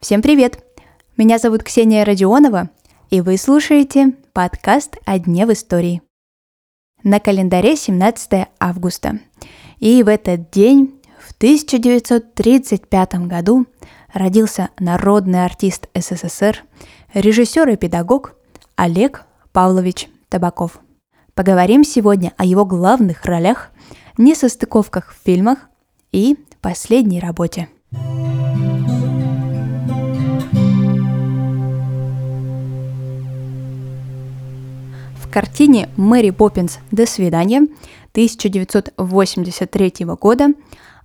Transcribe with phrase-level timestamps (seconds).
[0.00, 0.62] Всем привет!
[1.16, 2.68] Меня зовут Ксения Родионова,
[3.08, 6.02] и вы слушаете подкаст «О дне в истории».
[7.02, 9.18] На календаре 17 августа.
[9.78, 13.64] И в этот день, в 1935 году,
[14.12, 16.64] родился народный артист СССР,
[17.14, 18.34] режиссер и педагог
[18.76, 20.80] Олег Павлович Табаков.
[21.32, 23.70] Поговорим сегодня о его главных ролях,
[24.18, 25.70] несостыковках в фильмах
[26.12, 27.68] и последней работе.
[35.20, 36.78] В картине «Мэри Поппинс.
[36.90, 37.68] До свидания»
[38.12, 40.54] 1983 года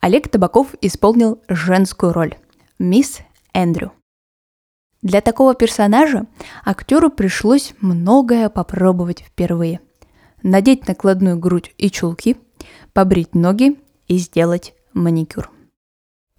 [0.00, 2.34] Олег Табаков исполнил женскую роль–
[2.78, 3.20] мисс
[3.54, 3.92] Эндрю.
[5.00, 6.26] Для такого персонажа
[6.66, 9.80] актеру пришлось многое попробовать впервые.
[10.42, 12.36] Надеть накладную грудь и чулки,
[12.92, 15.50] побрить ноги и сделать маникюр.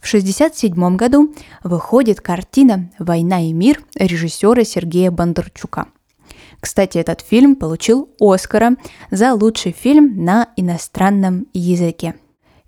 [0.08, 1.36] В 1967 году
[1.66, 5.88] выходит картина «Война и мир» режиссера Сергея Бондарчука.
[6.62, 8.78] Кстати, этот фильм получил Оскара
[9.12, 12.16] за лучший фильм на иностранном языке.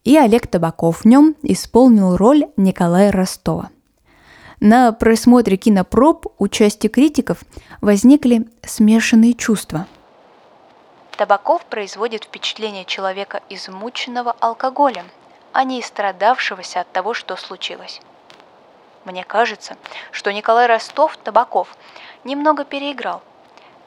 [0.03, 3.69] И Олег Табаков в нем исполнил роль Николая Ростова.
[4.59, 7.45] На просмотре кинопроб у части критиков
[7.79, 9.87] возникли смешанные чувства.
[11.15, 15.05] Табаков производит впечатление человека, измученного алкоголем–
[15.53, 18.01] а не страдавшегося от того, что случилось.
[19.05, 19.77] Мне кажется,
[20.11, 21.75] что Николай Ростов-Табаков
[22.23, 23.21] немного переиграл.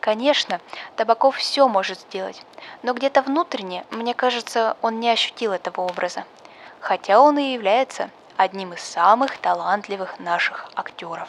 [0.01, 0.61] Конечно,
[0.97, 2.43] Табаков все может сделать,
[2.83, 6.25] но где-то внутренне, мне кажется, он не ощутил этого образа,
[6.81, 11.29] хотя он и является одним из самых талантливых наших актеров.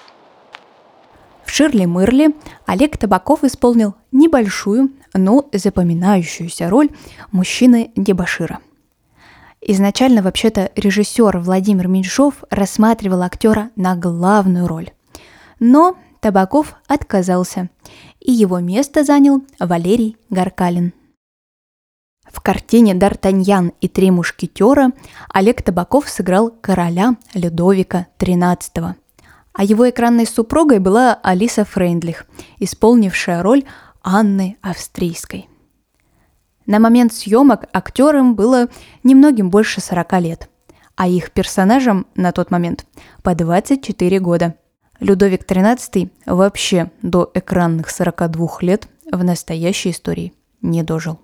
[1.45, 2.33] В «Ширли Мырли»
[2.65, 6.89] Олег Табаков исполнил небольшую, но запоминающуюся роль
[7.31, 8.59] мужчины-дебашира–
[9.65, 14.91] Изначально вообще-то режиссер Владимир Меньшов рассматривал актера на главную роль.
[15.59, 17.69] Но Табаков отказался,
[18.19, 20.91] и его место занял Валерий Гаркалин.
[22.25, 24.91] В картине «Д'Артаньян и три мушкетера»
[25.29, 28.95] Олег Табаков сыграл короля Людовика XIII.
[29.53, 32.25] А его экранной супругой была Алиса Фрейндлих,
[32.59, 33.63] исполнившая роль
[34.01, 35.47] Анны Австрийской.
[36.65, 38.69] На момент съемок актерам было
[39.03, 40.49] немногим больше 40 лет,
[40.95, 42.85] а их персонажам на тот момент
[43.21, 44.55] по 24 года.
[44.99, 51.19] Людовик XIII вообще до экранных 42 лет в настоящей истории не дожил.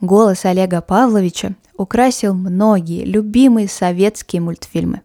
[0.00, 5.02] Голос Олега Павловича украсил многие любимые советские мультфильмы.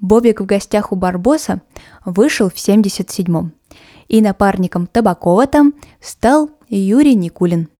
[0.00, 1.60] «Бобик в гостях у Барбоса»
[2.04, 3.52] вышел в 77-м,
[4.06, 7.68] и напарником Табакова там стал Юрий Никулин–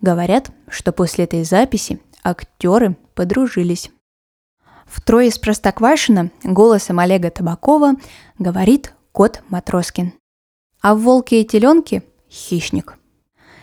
[0.00, 3.90] Говорят, что после этой записи актеры подружились.
[4.86, 7.94] В «Трое из Простоквашино» голосом Олега Табакова
[8.38, 10.12] говорит кот Матроскин.
[10.80, 12.98] А в «Волке и теленке»– хищник.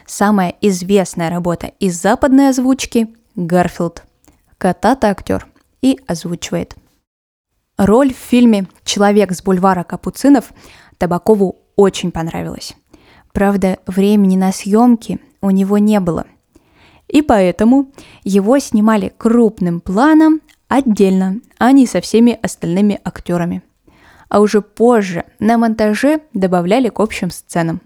[0.06, 4.04] Самая известная работа из западной озвучки– Гарфилд.
[4.58, 5.48] Кота-то актер
[5.82, 6.76] и озвучивает.
[7.78, 10.52] Роль в фильме «Человек с бульвара Капуцинов»
[10.98, 12.76] Табакову очень понравилась.
[13.34, 16.26] Правда, времени на съемки у него не было.
[17.10, 17.92] И поэтому
[18.24, 23.62] его снимали крупным планом отдельно, а не со всеми остальными актерами.
[24.30, 27.82] А уже позже на монтаже добавляли к общим сценам.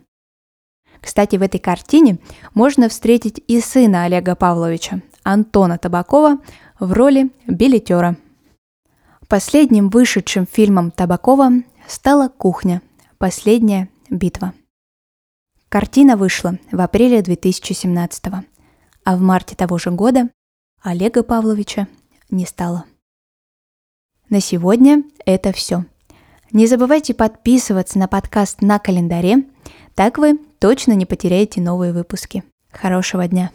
[1.01, 2.19] Кстати, в этой картине
[2.53, 6.38] можно встретить и сына Олега Павловича, Антона Табакова,
[6.79, 8.18] в роли билетера.
[9.28, 11.51] Последним вышедшим фильмом Табакова
[11.88, 12.81] стала «Кухня.
[13.18, 14.53] Последняя битва».
[15.69, 18.23] Картина вышла в апреле 2017
[19.07, 20.29] а в марте того же года
[20.83, 21.88] Олега Павловича
[22.29, 22.83] не стало.
[24.29, 25.85] На сегодня это все.
[26.51, 29.45] Не забывайте подписываться на подкаст на календаре,
[29.95, 32.44] так вы точно не потеряете новые выпуски.
[32.69, 33.51] Хорошего дня!